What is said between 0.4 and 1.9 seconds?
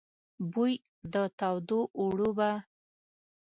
بوی د تودو